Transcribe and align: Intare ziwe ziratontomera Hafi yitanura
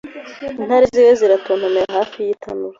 Intare 0.61 0.85
ziwe 0.93 1.11
ziratontomera 1.19 1.93
Hafi 1.97 2.17
yitanura 2.27 2.69